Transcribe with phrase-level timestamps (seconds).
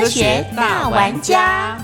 [0.00, 1.76] 科学大玩家。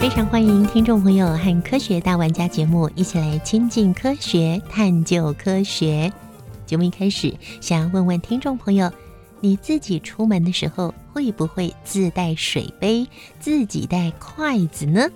[0.00, 6.10] 非常欢迎听众朋友和科学大玩家节目一起来亲近科学、探究科学。
[6.68, 8.92] 节目一开始，想要问问听众朋友，
[9.40, 13.08] 你自己出门的时候会不会自带水杯、
[13.40, 15.08] 自己带筷子呢？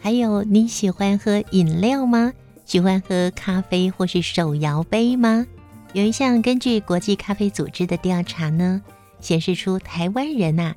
[0.00, 2.32] 还有，你喜欢喝饮料吗？
[2.64, 5.44] 喜欢喝咖啡或是手摇杯吗？
[5.92, 8.80] 有一项根据国际咖啡组织的调查呢，
[9.18, 10.72] 显示出台湾人呐、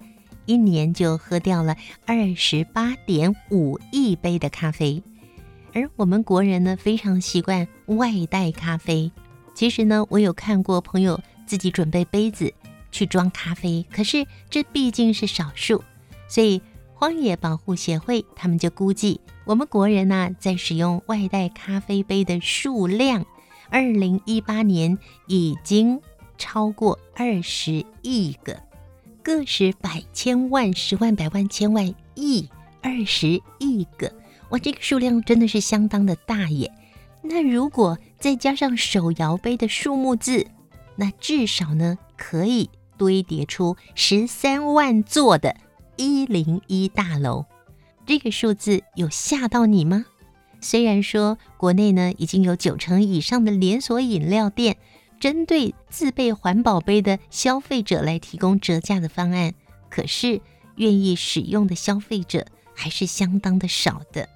[0.48, 1.78] 一年就喝掉了
[2.08, 5.04] 二十八点五亿杯的咖啡，
[5.72, 9.12] 而我们国人呢非常习惯外带咖啡。
[9.56, 12.54] 其实呢，我有看过朋友自己准备杯子
[12.92, 15.82] 去装咖啡，可是这毕竟是少数，
[16.28, 16.62] 所以
[16.94, 23.26] 荒野保护协会他们就估计，我们国人呢在使用外带咖啡杯的数量，
[23.70, 26.02] 二零一八年已经
[26.38, 28.60] 超过二十亿个。
[29.24, 32.48] 个十百千万十万百万千万亿
[32.84, 34.14] 二十亿个，
[34.50, 36.72] 哇，这个数量真的是相当的大耶。
[37.24, 40.48] 那如果再加上手摇杯的数目字，
[40.96, 45.56] 那至少呢可以堆叠出十三万座的
[45.96, 47.46] 一零一大楼。
[48.04, 50.08] 这个数字有吓到你吗？
[50.60, 54.78] 虽然说国内呢已经有九成以上的连锁饮料店。
[55.20, 59.54] 针对自备环保杯的消费者来提供折价的方案，
[59.88, 60.42] 可是
[60.78, 64.28] 愿意使用的消费者还是相当的少的。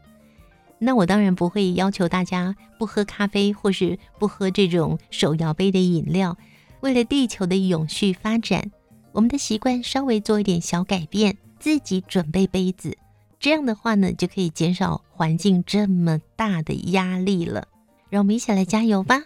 [0.80, 6.38] 那我当然不会要求大家不喝咖啡或是不喝这种手摇杯的饮料。
[6.80, 8.72] 为了地球的永续发展，
[9.12, 12.98] 我们的习惯稍微做一点小改变，自己准备杯子，
[13.40, 17.68] 这样的话呢，就可以减少环境这么大的压力了。
[18.10, 19.24] 让我们一起来加油吧！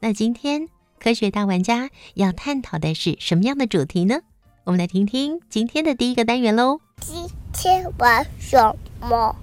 [0.00, 0.68] 那今天。
[0.98, 4.20] 科学大玩家要探讨的是什么样的主题呢？
[4.64, 6.80] 我们来听听今天的第一个单元喽。
[7.02, 9.36] 今天玩什么？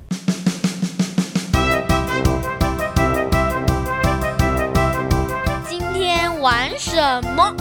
[6.43, 6.97] 玩什
[7.37, 7.55] 么？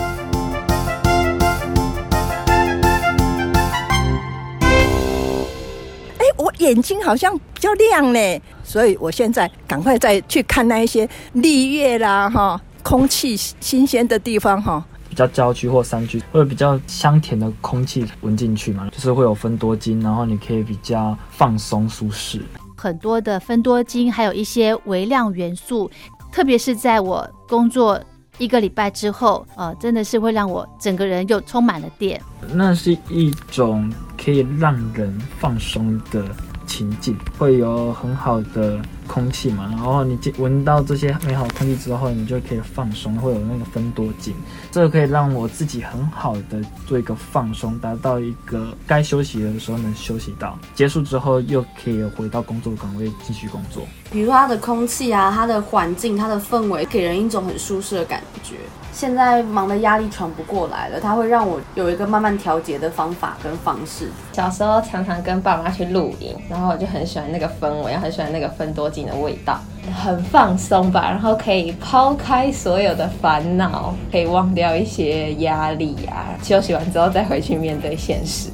[6.19, 12.61] 哎，我眼睛好像比较亮呢，所以我现在赶快再去看那一些绿叶啦，哈。
[12.83, 22.43] 空气新鲜的地方哈，比较郊区或山区，会有比较香甜的空气闻进去嘛，就是会有分多精，然后你可以比较放松舒适。
[22.77, 25.89] 很多的分多精，还有一些微量元素，
[26.33, 28.03] 特别是在我工作
[28.39, 32.21] 一个礼拜之后，呃，真的是会让我整个人又充满了电。
[32.53, 36.25] 那是一种可以让人放松的
[36.67, 38.81] 情境，会有很好的。
[39.05, 44.33] 空气嘛，然后你闻到这些美好空气之后，你就可以放松，会有那个分多精，
[44.71, 53.87] 这个可以让我自己很好的做一个放松，达到一个该休息的时候能休息到，结束之后又可以回到工作岗位继续工作。
[54.13, 58.57] 比如它的空气啊，它的环境，它的氛围，给人一种很舒适的感觉。
[58.93, 64.11] 现在忙的压力喘不过来了，它会让我有一个慢慢调节的方法跟方式。
[64.33, 69.59] 小时候常常跟爸妈去露营，然后我就很喜欢那个氛围，很喜欢那个分多金的味道，
[70.05, 78.51] 很放松吧，然后可以抛开所有的烦恼，可以忘掉一些压力啊，休息完之后再回去面对现实。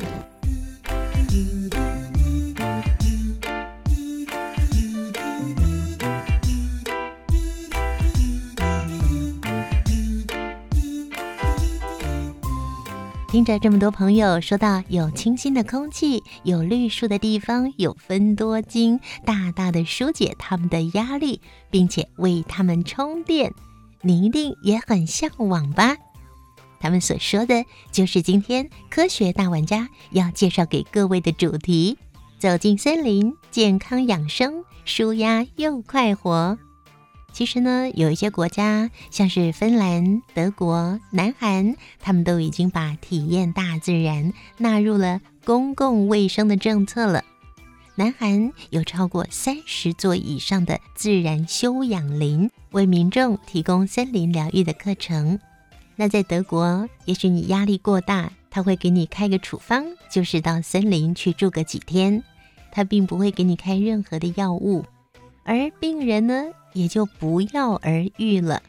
[13.39, 21.41] 听着这么多朋友说到有清新的空气、有绿树的地方、有分多精，大大的疏解他们的压力，
[21.71, 23.55] 并且为他们充电，
[24.03, 25.97] 你一定也很向往吧？
[26.81, 31.97] 他们所说的就是今天科学大玩家要介绍给各位的主题：
[32.41, 36.59] 走进森林，健康养生，舒压又快活。
[37.39, 47.23] 其实呢，有一些国家，像是芬兰、德国、南韩，他们都已经把体验大自然纳入了公共卫生的政策了。
[47.95, 55.39] 南韩有超过三十座以上的自然休养林，为民众提供森林疗愈的课程。
[55.95, 62.21] 那在德国，也许你压力过大，他会给你开个处方，就是到森林去住个几天，
[62.73, 64.85] 他并不会给你开任何的药物，
[65.45, 66.47] 而病人呢？
[66.73, 68.63] 也就不药而愈了。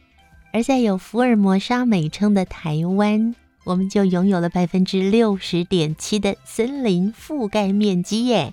[0.52, 8.52] 而在有福尔摩沙美称的台湾，我们就拥有了百分之六十点七的森林覆盖面积耶，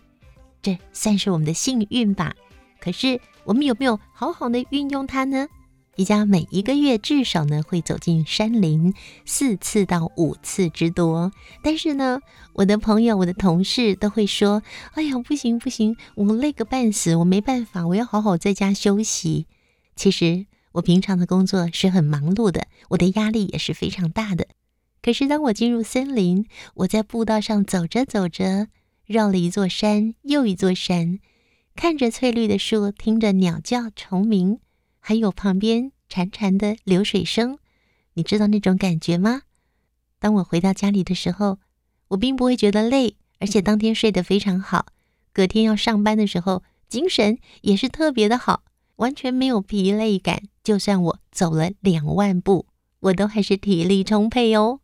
[0.61, 2.35] 这算是我们的幸运吧。
[2.79, 5.47] 可是我们有没有好好的运用它呢？
[5.97, 8.93] 一家每一个月至少呢会走进山林
[9.25, 11.31] 四次到五次之多，
[11.63, 12.19] 但是呢，
[12.53, 14.61] 我的朋友、我的同事都会说
[14.93, 19.47] ：“哎呀，不行不行，我累个半死，我没办法，我要好好在家休息。”
[19.97, 24.45] 其实我平常的工作是很忙碌的，我的压力也是非常大的。
[25.01, 26.45] 可是当我进入森林，
[26.75, 28.67] 我在步道上走着走着，
[29.07, 31.17] 绕了一座山又一座山，
[31.75, 34.59] 看着翠绿的树，听着鸟叫虫鸣。
[35.07, 37.59] 还有旁边潺潺的流水声，
[38.15, 39.43] 你知道那种感觉吗？
[40.19, 41.59] 当我回到家里的时候，
[42.09, 44.87] 我并不会觉得累，而且当天睡得非常好。
[45.31, 48.63] 隔天要上班的时候，精神也是特别的好，
[48.97, 50.41] 完全没有疲累感。
[50.61, 52.65] 就算我走了两万步，
[52.99, 54.81] 我都还是体力充沛哦。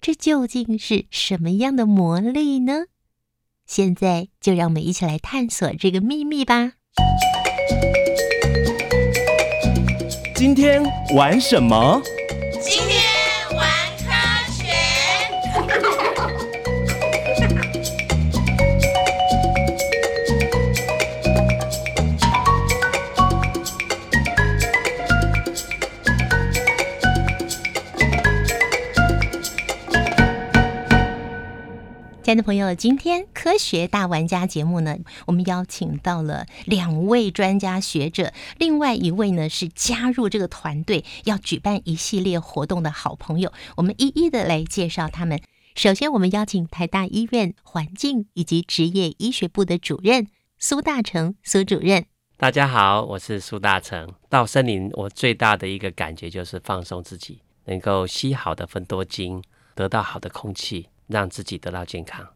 [0.00, 2.84] 这究竟是什么样的魔力呢？
[3.66, 6.74] 现在就让我们一起来探索这个秘密吧。
[10.36, 10.82] 今天
[11.14, 12.00] 玩什么？
[32.26, 45.40] 亲爱的朋友，今天科学大玩家节目呢，我们邀请到了两位专家学者，另外一位呢是加入这个团队要举办一系列活动的好朋友，我们一一的来介绍他们。
[45.76, 50.26] 首先，我们邀请台大医院环境以及职业医学部的主任
[50.58, 52.06] 苏大成苏主任。
[52.36, 54.12] 大家好，我是苏大成。
[54.28, 59.40] 到森林，我最大的一个感觉就是放松自己，能够吸好的分多精，
[59.76, 60.88] 得到好的空气。
[61.06, 62.26] 让自己得到健康。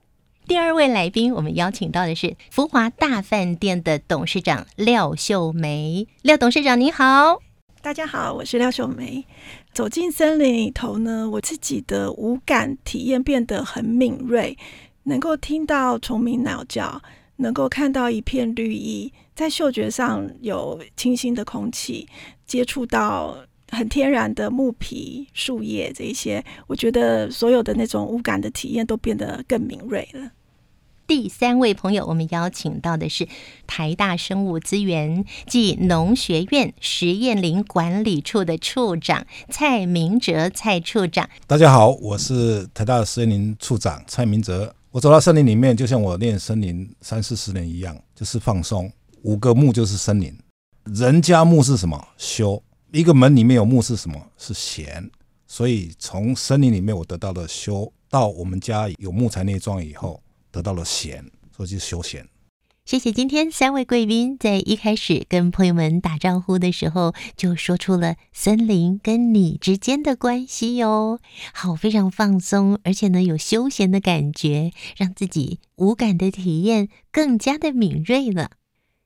[0.47, 6.09] 第二位来宾，我们邀请到的是福华大饭店的董事长廖秀梅。
[6.23, 7.41] 廖董事长，你好。
[7.83, 9.25] 大家好，我是廖秀梅。
[9.73, 14.59] 走进森林里头呢，我自己的五感体验变得很敏锐，
[15.05, 17.01] 能够听到虫鸣鸟叫，
[17.37, 22.09] 能够看到一片绿意，在嗅觉上有清新的空气，
[22.47, 23.37] 接触到。
[23.71, 30.31] 很天然的木皮、树叶这一些，我觉得所有的那种无感的体验都变得更敏锐了。
[31.07, 33.27] 第三位朋友，我们邀请到的是
[33.67, 41.29] 台大生物资源暨农学院实验林管理处的处长蔡明哲蔡处长。
[41.49, 44.73] 大家好，我是台大实验林处长蔡明哲。
[44.93, 48.91] 我走到森林里面，就像我练森林三四十年一样，就是放松。
[49.23, 50.33] 五个木就是森林，
[50.85, 52.09] 人家木是什么？
[52.17, 52.63] 修。
[52.93, 54.31] 一个门里面有木是什么？
[54.37, 55.11] 是弦。
[55.47, 61.25] 所以从森林里面我得到了修，到我们家有木材内装以后得到了弦，
[61.57, 62.27] 所以就是修弦。
[62.85, 71.21] 谢谢今天三位贵宾在一开始跟朋友们打招呼的时候就说出了森林跟你之间的关系哟。
[71.53, 78.53] 好，非常放松，而且呢有休闲的感觉，让自己无感的体验更加的敏锐了。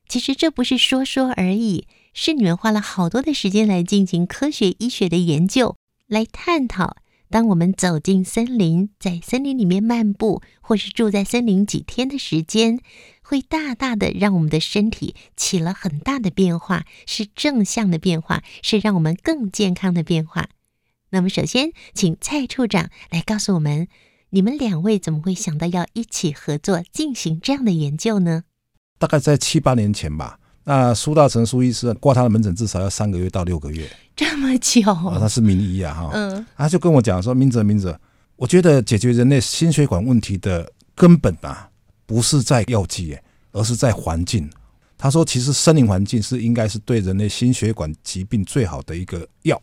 [0.07, 1.87] 其实这不是说说而已。
[2.17, 5.75] 是你们花了好多的时间来进行科学医学的研究，
[6.07, 6.95] 来探讨。
[7.29, 12.79] 当我们走进森林，在森林里面漫步，或是住在森林几天的时间，
[13.21, 20.47] 会大大的让我们的身体起了很大的变化，是正向的变化，是让我们更健康的变化。
[21.09, 23.89] 那么，首先请蔡处长来告诉我们，
[24.29, 28.45] 你们两位怎么会想到要一起合作进行这样的研究呢？
[28.97, 30.39] 大概在七八年前吧。
[30.67, 34.81] 那苏大成苏医师挂他的门诊至少要三个月到六个月，这么久？
[34.91, 37.97] 啊他是名医啊，哈，嗯，他就跟我讲说，明哲明哲，
[38.35, 41.69] 我觉得解决人类心血管问题的根本啊，
[42.07, 43.15] 不是在药剂，
[43.51, 44.49] 而是在环境。
[44.97, 49.61] 他说，其实森林环境是应该是对人类心血管疾病最好的一个药。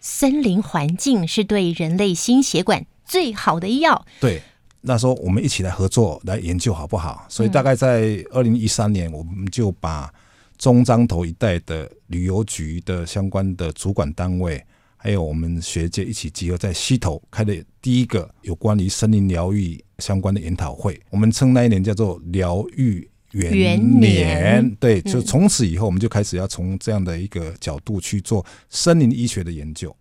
[0.00, 4.06] 森林环境是对人类心血管最好的药。
[4.20, 4.40] 对。
[4.86, 7.24] 那时候我们一起来合作来研究好不好？
[7.30, 10.12] 所以大概在二零一三年，我们就把
[10.58, 14.62] 中彰头一带的旅游局的相关的主管单位，
[14.98, 21.00] 还有我们学界一起集合在溪头开的第一个有关于森林疗愈相关的研讨会。
[21.08, 29.94] 我们称那一年叫做疗愈元元年对，嗯就从此以后，我们就开始要从这样的一个角度去做森林医学的研究。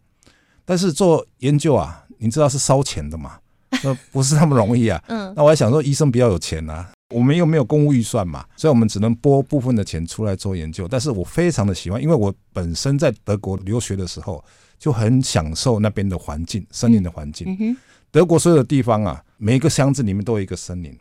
[0.66, 3.40] 但是做研究啊，你知道是烧钱的嘛？
[3.86, 5.04] 那不是那么容易啊。
[5.08, 10.88] 嗯那我还想说，医生比较有钱啊，我们又没有公务预算嘛，所以我们只能拨部分的钱出来做研究。
[10.88, 14.44] 但是我非常的喜欢，因为我本身在德国留学的时候
[14.80, 17.76] 就很享受那边的环境，森林的环境。
[18.12, 20.96] 德国所有的地方啊，每一个乡镇里面都有一个森林，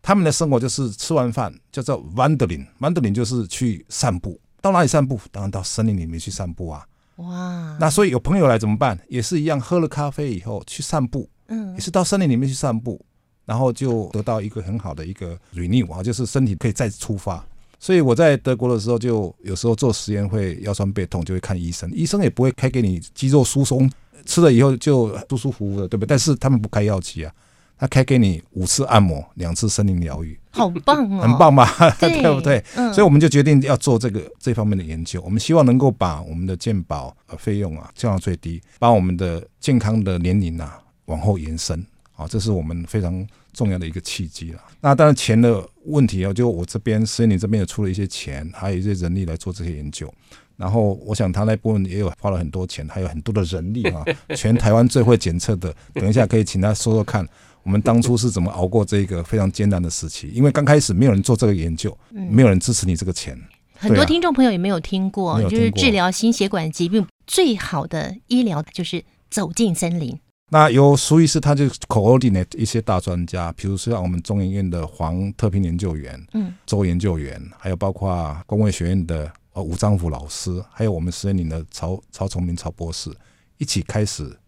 [0.00, 4.40] 他们的生活就是吃完饭叫做 wandering，wandering 就是去散步。
[4.60, 5.18] 到哪里散步？
[5.32, 6.86] 当然到森林里面去散步啊。
[7.16, 8.98] 哇，那所以有朋友来怎么办？
[9.08, 13.00] 也是一样，喝了咖啡以后去散步，嗯也是到森林里面去散步，
[13.44, 17.44] 然后就得到一个很好的一个 renew 啊，就是身体可以再出发。
[17.78, 23.90] 所以我在德国的时候，就有时候做实验会腰酸背痛，就会看医生，医生也不会开给你肌肉疏松，
[24.24, 26.08] 吃了以后就舒舒服服的，对不对？
[26.08, 27.32] 但是他们不开药剂啊，
[27.76, 30.38] 他开给你五次按摩，两次森林疗愈。
[30.50, 31.66] 好棒哦，很棒吧？
[32.00, 32.64] 对 对不对？
[32.76, 35.20] 嗯所以我们就决定要做这个这方面的研究。
[35.20, 41.84] 我们希望能够把我们的健保呃费用啊降到最低，把我们的健康的年龄啊往后延伸。
[42.16, 44.62] 啊，这是我们非常重要的一个契机了。
[44.80, 50.08] 那当然钱的问题啊，就我这边实验里这边也出了一些钱，还有一些人力来做这些研究。
[50.56, 54.04] 然后我想他那部分也有花了很多钱，还有很多的人力啊，
[54.36, 55.74] 全台湾最会检测的。
[55.94, 57.26] 等一下可以请他说说看，
[57.64, 60.28] 我们当初是怎么熬过这个非常艰难的时期？
[60.28, 63.36] 因为刚开始没有人做这个研究，嗯没有人支持你这个钱。
[63.74, 70.16] 很多听众朋友也没有听过，就是治疗心血管疾病最好的医疗就是走进森林。
[70.50, 83.10] 那由苏医师他就 coordinate 一些大专家，比如说像我们中研院的黄特聘研究员，嗯，周研究员，还有包括工卫学院的呃吴章福老师，还有我们实验林的曹曹崇明曹博士，
[83.58, 84.38] 一起开始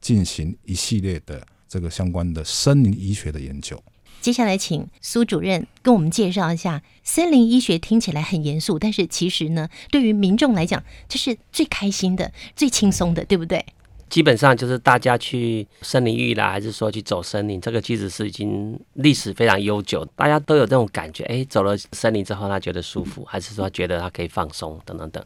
[0.00, 3.82] 进行一系列的这个相关的森林医学的研究。
[4.22, 7.78] 接下来，请苏主任跟我们介绍一下森林医学。
[7.78, 13.64] 听起来很严肃，但是其实呢，对于民众来讲，这是最开心的、最轻松的，对不对？
[14.10, 21.22] 基本上就是大家去森林浴啦，还是说去走森林，这个其实是已经历史非常悠久，大家都有这种感觉。
[21.24, 25.24] 哎，走了森林之后，他觉得舒服，还是说觉得他可以放松，等等等。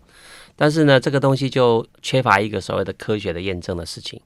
[0.54, 4.20] 但是呢，这个东西就缺乏一个所谓的科学的验证的事情。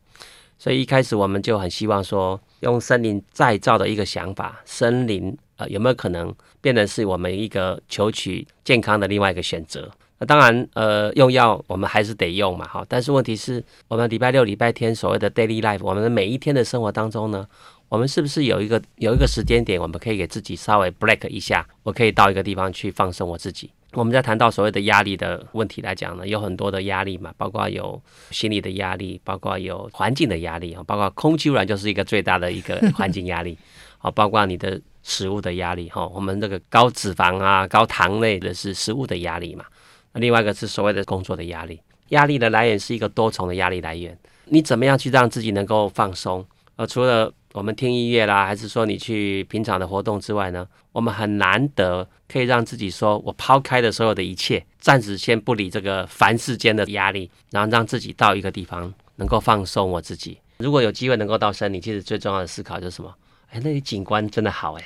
[0.58, 9.88] 所以一开始我们就很希望说，用森林再造的一个想法，森林呃有没有可能变成是我们一个求取健康的另外一个选择？
[10.20, 12.84] 那当然，呃，用药我们还是得用嘛，哈。
[12.88, 17.46] 但是问题是我们礼拜六、礼拜天所谓的 daily life，我们的每一天的生活当中呢，
[17.88, 23.70] 我们是不是有一个有一个时间点，我们可以给自己稍微 break 一下，我可以到一个地方去放松我自己。
[23.92, 33.56] 我们在谈到所谓的压力的问题来讲呢，有很多的压力嘛，包括有心理的压力，包括有环境的压力啊，包括空气污染就是一个最大的一个 环境压力，
[33.96, 39.64] 好，包括你的食物的压力哈，我们这个高脂肪啊、高糖类的是食物的压力嘛，
[40.12, 46.44] 那另外一个是所谓的工作的压力，压力的来源是一个多重的压力来源，你怎么样去让自己能够放松？
[46.76, 60.38] 呃，除了我们听音乐啦，还是说你去平常的活动之外呢，我们很难得可以让自己说，我抛开的所有的一切，暂时先不理这个凡世间的压力，然后让自己到一个地方能够放松我自己。
[60.58, 63.12] 如果有机会能够到森林，其实最重要的思考就是什么？
[63.50, 64.84] 哎，那里景观真的好哎，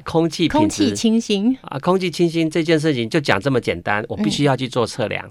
[0.00, 5.28] 空气品空质气清新，啊，空气清新这件事情就讲这么简单，我必须要去做测量。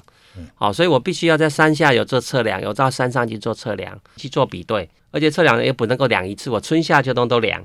[0.54, 7.64] 好，所以我必须要在山下有做测量，有到山上去做测量，去做比对，而且测量也不能够量一次，我春夏秋冬都量。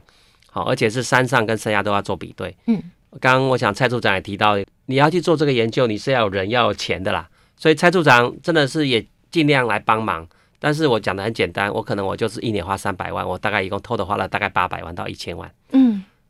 [0.51, 2.55] 好，而且是山上跟山下都要做比对。
[2.67, 2.83] 嗯，
[3.21, 4.57] 刚刚我想蔡处长也提到，
[4.87, 7.29] 你要去做这个研究，你是要有人要有钱的啦。
[7.57, 10.27] 所以蔡处长真的是也尽量来帮忙。
[10.59, 15.51] 但是我讲的很简单，我可能我就是一年花三百万，我大概一共偷的花了大概八百万到一千万。
[15.73, 15.82] 嗯，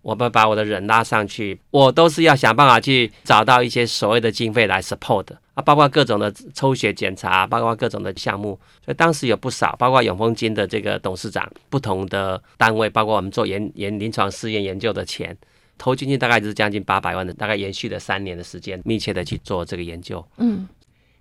[0.03, 8.59] 我们把我的人拉上去，我都是要想办法去找到一些所谓的经费来 support 啊，包括各种的抽血检查，包括各种的项目。
[8.85, 15.37] 所以当时有不少，包括永丰金的这个董事长，不同的单位，包括我们做研研临床试验研究的钱
[15.79, 20.25] 投进去，大概就是将近八百万的，大概延续了三年的时间，密切的去做这个研究。
[20.39, 20.69] 嗯，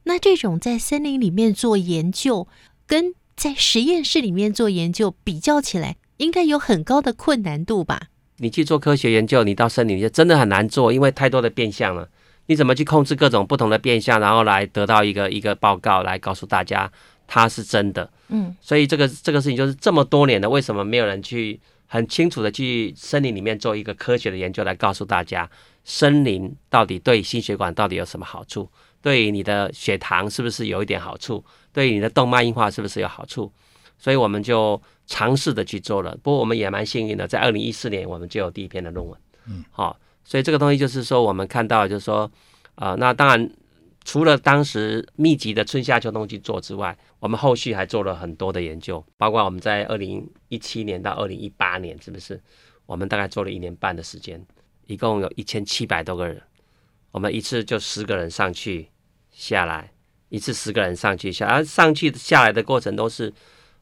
[0.04, 2.48] 那这种在森林里面做研究，
[2.88, 8.08] 跟在实验室里面做研究比较起来，应该有很高的困难度吧？
[8.42, 12.10] 你去做科学研究，你到森林里真的很难做，因为太多的变相了。
[12.48, 16.92] 你怎么去控制各种不同的变相，然后来得到一个一个报告，来告诉大家
[17.28, 18.10] 它是真的？
[18.30, 25.48] 嗯，所以这个这个事情就是这么多年了，为什么没有人去很清楚的去森林里面做一个科学的研究，来告诉大家
[25.84, 28.68] 森林到底对心血管到底有什么好处？
[29.04, 31.46] 对你的血糖是不是有一点好处？
[31.72, 33.52] 对你的动脉硬化是不是有好处？
[34.00, 36.18] 所以我们就尝试的去做了。
[36.24, 39.20] 不过我们也蛮幸运的，在二零一四年我们就有第一篇的论文。
[39.48, 42.32] 嗯，好，所以这个东西就是说，我们看到就是说，
[42.76, 43.52] 啊，那当然
[44.06, 52.42] 除了当时密集的春夏秋冬去做之外，我们后续还做了很多的研究，包括我们在二零一七年到二零一八年，是不是？
[52.86, 54.42] 我们大概做了一年半的时间，
[54.86, 56.42] 一共有一千七百多个人，
[57.12, 58.88] 我们一次就十个人上去
[59.32, 59.92] 下来，
[60.30, 63.34] 一次十个人上去下，而上去下来的过程都是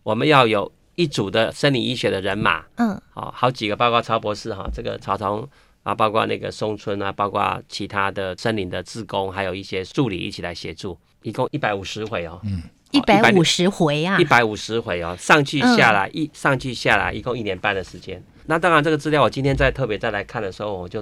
[0.03, 5.47] 我们要有一组的生理医学的人马，嗯，好，好几个，包括曹博士哈，这个曹从
[5.81, 18.21] 啊，包括那个松村啊，包括其他的森林的志工，还有一些助理一起来协助，一共一百五十回哦，嗯，一百五十回啊，一百五十回哦，上去下来、一上去下来，一共一年半的时间。
[18.47, 21.01] 那当然，这个资料我今天再特别再来看的时候，我就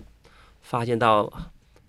[0.61, 1.27] 发现到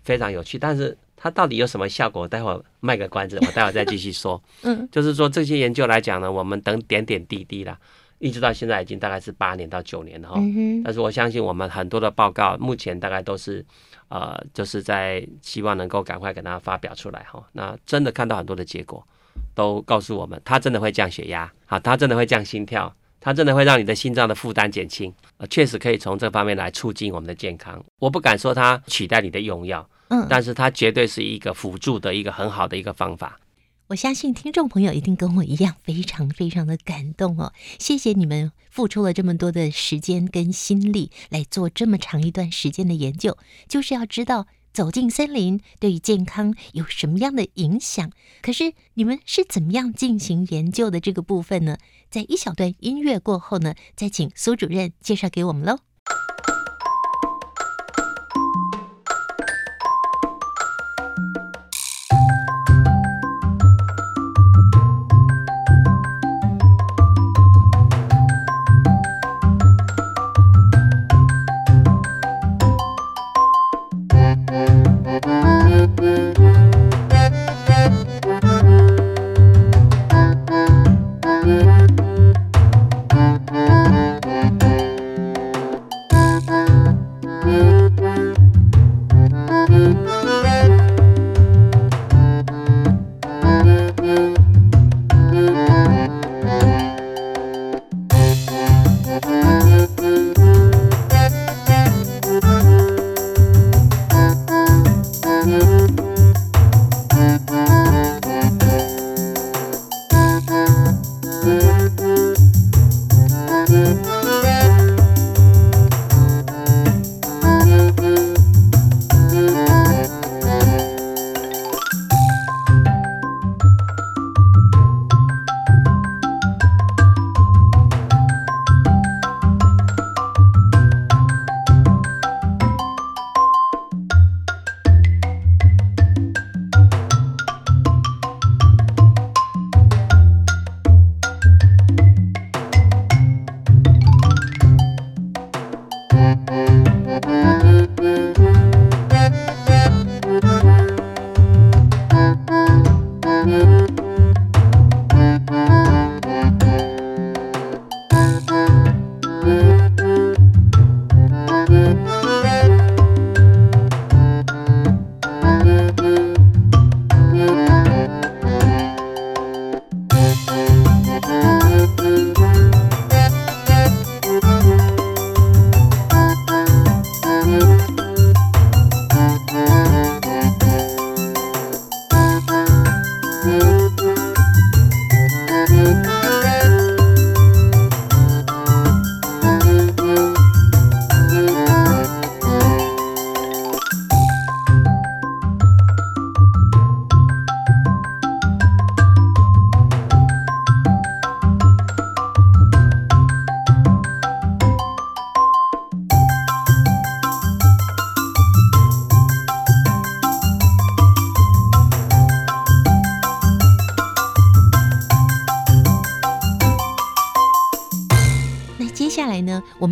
[0.03, 2.27] 非常有趣，但是它到底有什么效果？
[2.27, 4.41] 待会儿卖个关子，我待会儿再继续说。
[4.63, 7.77] 嗯，就是说这些研究来讲呢，我们等点点滴滴啦，
[8.19, 10.35] 一直到现在已经大概是八年到九年了哈。
[10.37, 13.65] 嗯但是我相信我们很多的报告目前大概都是
[14.09, 17.43] 呃，就是在希望能够赶快给大家发表出来哈。
[17.53, 19.05] 那真的看到很多的结果，
[19.53, 22.93] 都告诉我们，它真的会降血压，好，它真的会降心跳。
[23.21, 27.83] 它真的会让你的心脏的负担减轻，呃，确实可以从这方面来促进我们的健康。
[27.99, 33.37] 我不敢说它取代你的用药，嗯但是它绝对是一个辅助的一个很好的一个方法。
[33.89, 37.53] 我相信听众朋友一定跟我一样，非常非常的感动哦！
[37.79, 43.35] 谢谢你们付出了这么多的时间跟心力来做这么长一段时间的研究，
[43.67, 48.11] 就是要知道走进森林对于健康有什么样的影响。
[48.43, 51.79] 可是你们是怎么样进行研究的这个部分呢？
[52.11, 55.79] 在一小段音乐过后呢，再请苏主任介绍给我们喽。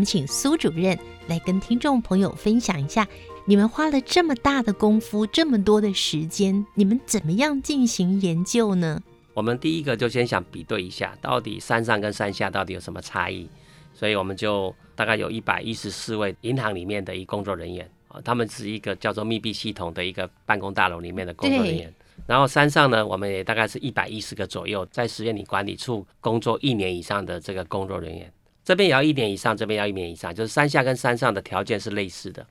[0.07, 3.05] 请苏主任来跟听众朋友分享一下，
[3.43, 9.03] 你们花了这么大的功夫，这么多的时间，你们怎么样进行研究呢？
[9.33, 13.49] 我们第一个就先想比对一下，到底山上跟山下到底有什么差异，
[13.93, 21.93] 所以我们就大概有一百一十四位银行里面的一工作人员啊，他们是一个叫做密闭系统的一个办公大楼里面的工作人员。
[22.25, 28.31] 然后山上呢，我们也大概是一百一十个左右，在实验里管理处工作一年以上的这个工作人员，
[28.67, 32.45] 这边也要一年以上，这边要一年以上，就是山下跟山上的条件是类似的。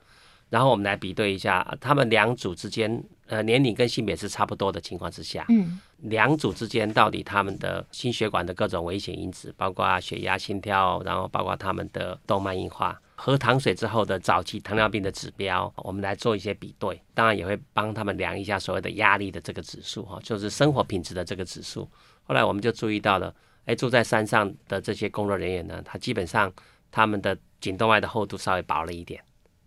[0.48, 12.98] 然后我们来比对一下，他们两组之间，呃，年龄跟性别是差不多的情况之下，嗯，两组之间到底他们的心血管的各种危险因子，包括血压、心跳，然后包括他们的动脉硬化。
[13.16, 21.86] 喝糖水之后的早期糖尿病的指标，我们来做一些比对，当然也会帮他们量一下所谓的压力的这个指数哈，就是生活品质的这个指数。
[22.24, 23.34] 后来我们就注意到了，
[23.66, 26.52] 哎，住在山上的这些工作人员呢，他基本上
[26.90, 29.22] 他们的颈动脉的厚度稍微薄了一点。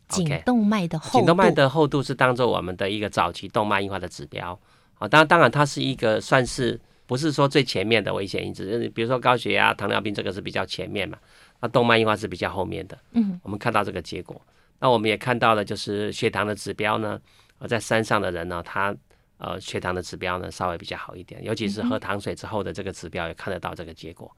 [0.07, 4.59] 颈动脉的厚度，颈动脉的厚度是当做我们的一个早期动脉硬化的指标。
[4.97, 11.17] 啊，当然，当然它是一个算是不是说最前面的危险因子，比如说高血压、糖尿病这个是比较前面嘛。
[11.59, 14.41] 那动脉硬化是比较后面的，嗯，我们看到这个结果，
[14.79, 17.19] 那我们也看到了，就是血糖的指标呢，
[17.59, 18.95] 呃，在山上的人呢，他
[19.39, 24.31] 呃血糖的指标呢稍微比较好一点，尤其是喝糖水之后的这个指标也看得到这个结果。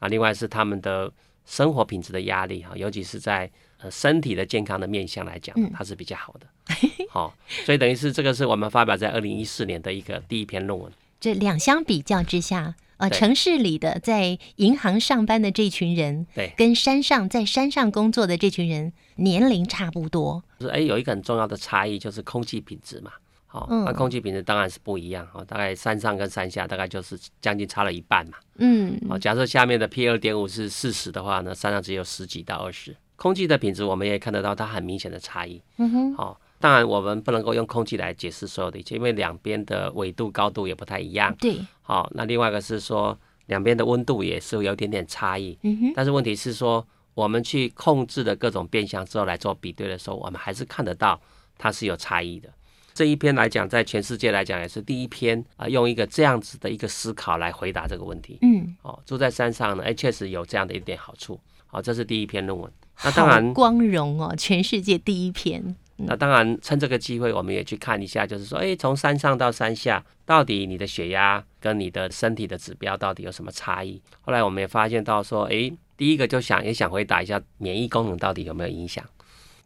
[0.00, 1.10] 那另外是他们的
[1.46, 6.46] 生活品质的压力哈，尤其是在呃身体的健康的面向来讲，它是比较好的。
[7.10, 7.34] 好，
[7.64, 10.92] 所以等于是这个是我们发表在二零一四年的一个第一篇论文。
[11.18, 12.74] 这两相比较之下。
[13.00, 20.44] 呃，城市里的在银行上班的这群人，对，跟山上在山上工作的这群人年龄差不多。
[20.58, 23.10] 就是哎，有一个很重要的差异，就是空气品质嘛。
[23.52, 25.26] 好，那空气品质当然是不一样。
[25.34, 28.38] 哦，大概山上跟山下大概就是将近差了一半嘛。
[28.58, 32.96] 嗯，好，假设下面的 P 二点五是四十的话呢，山上只有十几到二十。
[33.16, 35.60] 空气的品质我们也看得到它很明显的差异。
[35.78, 36.40] 嗯哼，好。
[36.60, 41.34] 当然，我们不能够用空气来解释所有的一切，因为两边的纬度高度也不太一样。
[41.36, 45.58] 对，好，那另外一个是说，两边的温度也是有一点点差异。
[45.62, 45.92] 嗯哼。
[45.96, 51.18] 但是问题是说，我们去控制的各种变相之后来做比对的时候，我们还是看得到
[51.56, 52.50] 它是有差异的。
[52.92, 58.38] 这一篇来讲，在全世界来讲也是第一篇啊，用一个这样子的一个思考来回答这个问题。
[58.42, 58.76] 嗯。
[58.82, 61.40] 哦，住在山上呢，哎，确实有这样的一点好处。
[61.66, 62.70] 好，这是第一篇论文。
[63.02, 65.74] 那当然光荣哦，全世界第一篇。
[66.02, 74.00] 那当然，趁这个机会，我们也去看一下，就是说，哎，从山上到山下，到底你的血压跟你的身体的指标到底有什么差异？
[74.22, 79.04] 后来我们也发现到说，哎，第一个就想也想回答一下免疫功能到底有没有影响。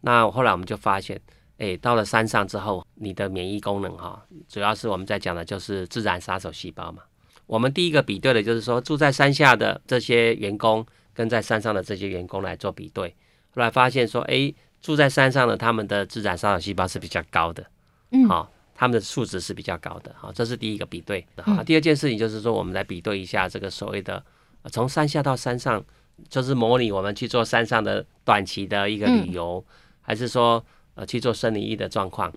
[0.01, 1.21] 那后来我们就发现，
[1.59, 7.03] 哎，到了山上之后，你的免疫功能哈，主要是我们在讲的就是自然杀手细胞嘛。
[7.47, 13.15] 我们第一个比对的就是说，住在山下的这些员工跟在山上的这些员工来做比对，
[13.55, 14.55] 后来发现说，诶。
[14.85, 17.65] 住在山上的，他们的自然杀手细胞是比较高的，
[18.11, 21.27] 嗯，好，他们的数值是比较高的，好，这是第一个比对。
[21.39, 24.23] 好，第二件事情就是说，我们来比对一下这个所谓的
[24.71, 25.83] 从山下到山上，
[26.29, 29.65] 就是模拟我们去做山上的短期的一个旅游，
[30.03, 30.63] 还是说
[30.95, 32.33] 呃去做生理医的状况。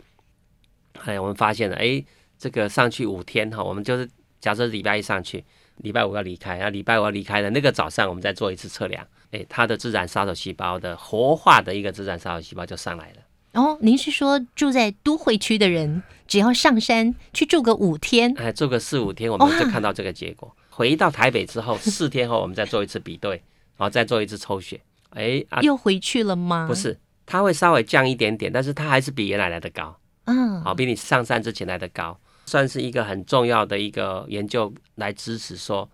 [1.04, 2.04] 哎，我们发现了，哎，
[2.38, 5.44] 这个上去五天哈，我们就是假设礼拜一上去，
[5.78, 9.06] 礼拜五要离开，然后礼拜五要离开的那个早上，我们再做一次测量。
[9.32, 13.18] 哎，它的自然杀手细胞的活化的一个自然杀手细胞就上来了。
[13.54, 20.56] 哦，您是说住在都会区的人，只要上山去住个五天，哎，住个四五天，我们就看到这个结果。
[20.70, 23.42] 回到台北之后， 四天后我们再做一次比对，
[23.78, 24.80] 然后再做一次抽血。
[25.10, 26.68] 哎，又回去了吗？
[26.68, 29.96] 不是，它会稍微降一点点，但是它还是比原来来的高。
[30.26, 35.88] 嗯，好，比你上山之前来的高，算是一个很重要的一个研究来支持说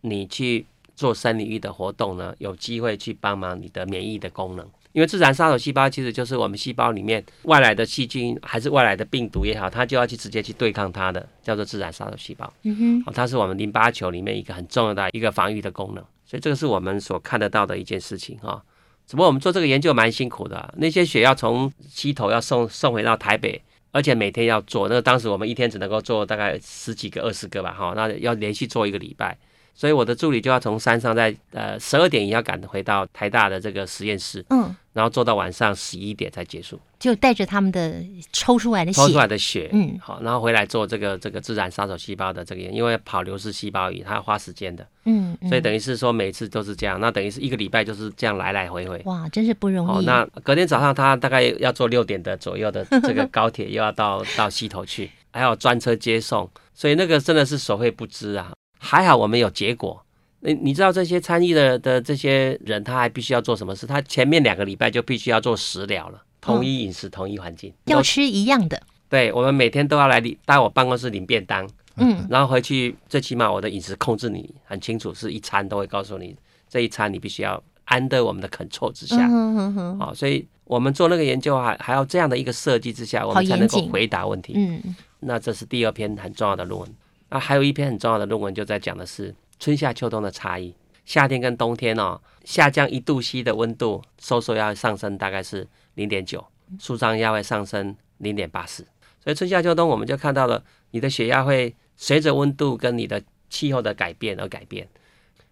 [0.00, 0.66] 你去。
[0.98, 12.52] 做生理域的活动呢，有机会去帮忙你的免疫的功能，因为自然杀手细胞其实就是我们细胞里面外来的细菌还是外来的病毒也好，它就要去直接去对抗它的，叫做自然杀手细胞。
[12.64, 18.60] 嗯哼，它是我们淋巴球里面一个很重要的一个防御的功能，所以这个是我们所看得到的一件事情哈。
[19.08, 23.58] 只不过我们做这个研究蛮辛苦的，那些血要从西头要送送回到台北，
[23.90, 29.38] 而且每天要做，那当时我们一天只能够做大概十几个、二十个吧，哈，那要连续做一个礼拜。
[29.78, 50.04] 所以我的助理就要从山上在呃十二点也要赶回到台大的这个实验室，嗯，然后做到晚上十一点才结束，就带着他们的抽出来的血，抽出来的血，嗯，好，然后回来做这个这个自然杀手细胞的这个，因为跑流失细胞仪，它要花时间的，嗯，所以等于是说每次都是这样，那等于是一个礼拜就是这样来来回回，哇，真是不容易。
[50.04, 58.50] 那隔天早上他大概要坐六点的左右的这个高铁，又要到到溪头去，还有专车接送，所以那个真的是手会不知啊。
[58.78, 60.02] 还好我们有结果。
[60.40, 63.86] 你你知道这些参与的的这些人，他还必须要做什么事？
[63.86, 68.80] 他前面两个礼拜就必须要做食疗了，统一饮食，统一环境，要吃一样的。
[69.08, 76.36] 对，我们每天都要来领到我办公室领便当，嗯，然后回去最起码我的饮食控制你很清楚，是一餐都会告诉你，
[76.68, 79.16] 这一餐你必须要 under 我们的 control 之下。
[79.26, 84.52] 嗯哼哼，好，所以我们做那个研究还还要这样的一个设计之下，我们才能够回答问题。
[84.54, 86.88] 嗯，那这是第二篇很重要的论文。
[87.30, 90.74] 那还有一篇很重要的论文，就在讲的是春夏秋冬的差异。
[91.04, 96.44] 夏天跟冬天哦，下降一度 C 的温度，收缩压上升大概是零点九，
[96.78, 98.86] 舒张压会上升零点八四。
[99.24, 104.86] 所以春夏秋冬我们就看到了，你的血压会随着温度跟你的气候的改变而改变。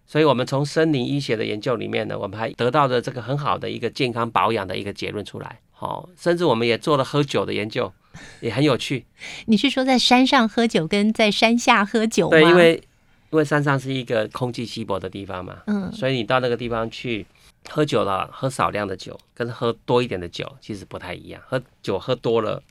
[0.05, 5.59] 所以，我们从森林医学的研究里面呢，我们还得到了这个很好的一个健康保养的一个结论出来。
[5.71, 7.91] 好，甚至我们也做了喝酒的研究，
[8.39, 9.05] 也很有趣。
[9.47, 12.31] 你是说在山上喝酒跟在山下喝酒吗？
[12.31, 12.83] 对，因为
[13.31, 17.25] 因为山上是一个空气稀薄的地方嘛，嗯，所以你到那个地方去
[17.69, 21.41] 喝酒了，喝少量的酒跟喝多一点的酒其实不太一样。
[21.45, 22.63] 喝酒喝多了，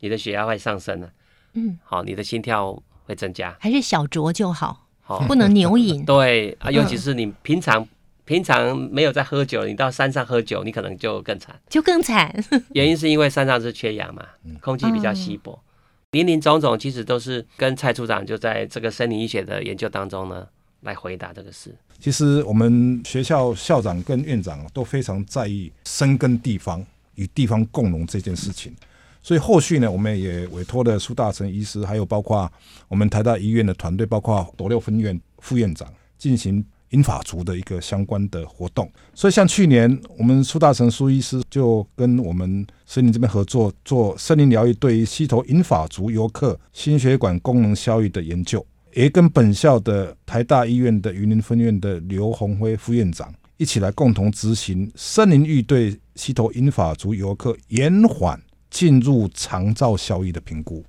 [0.00, 1.10] 你的血压会上升了，
[1.54, 4.86] 嗯，好，你的心跳会增加，还是小酌就好。
[5.02, 6.04] 好，不能 牛饮。
[6.04, 7.88] 对啊，尤其是你平常、嗯、
[8.28, 12.30] 平常没有在喝酒，你到山上喝酒，你可能就更惨，就更惨。
[12.74, 14.22] 原因是因为山上是缺氧嘛，
[14.60, 15.64] 空气比较稀薄，嗯、
[16.10, 20.46] 林林总总，其实都是跟蔡处长就在这个森林医学的研究当中呢，
[20.82, 21.74] 来回答这个事。
[21.98, 28.76] 其实我们学校校长跟院长都非常在意深耕地方、与地方共荣这件事情。
[29.22, 32.50] 所以后续呢，我们也委托了苏大成医师，还有包括
[32.88, 38.90] 我们台大医院的团队，包括斗六分院副院长，进行银发族的一个相关的活动。
[39.14, 58.40] 所以像去年，我们苏大成苏医师就跟我们森林这边合作，做森林疗愈对于溪头银发族游客心血管功能效益的研究，也跟本校的台大医院的云林分院的刘宏辉副院长一起来共同执行森林浴对溪头银发族游客延缓。
[58.70, 60.84] 进入长照效益的评估，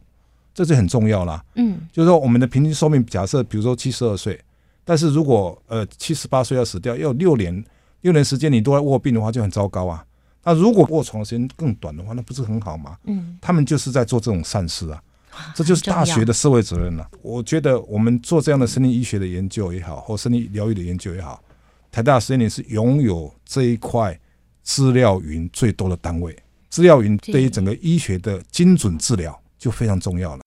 [0.54, 1.42] 这就很重要啦。
[1.56, 4.38] 嗯，就是说我们的平均寿命，假设比如说七十二岁，
[4.90, 7.64] 但是如果呃七十八岁要死掉，要有六年
[8.02, 10.04] 六年时间你都在卧病的话，就很糟糕啊。
[10.44, 12.98] 那如果卧床的时间更短的话，那不是很好吗？
[13.04, 15.00] 嗯，他们就是在做这种善事啊，
[15.54, 17.08] 这就是大学的社会责任了。
[17.22, 21.40] 我觉得我们做这样的生理医学的研究也好，或生理疗愈的研究也好，
[21.92, 24.20] 台大实验林是拥有这一块
[24.64, 26.36] 资料云最多的单位。
[26.68, 30.42] 资料云对于整个医学的精准治疗就非常重要了。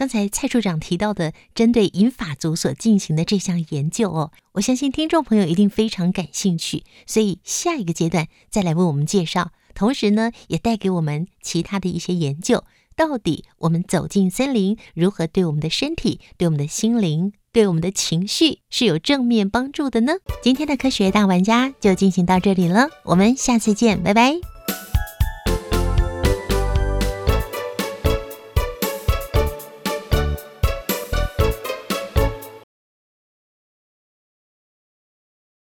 [0.00, 12.64] 刚才蔡处长提到的针对银发族所进行的这项研究哦，我相信听众朋友一定非常感兴趣，所以下一个阶段再来为我们介绍，同时呢也带给我们其他的一些研究，
[12.96, 20.14] 到底我们走进森林如何对我们的身体、对我们的心灵、对我们的情绪是有正面帮助的呢？
[20.42, 24.49] 今天的科学大玩家就进行到这里了，我们下次见，拜拜。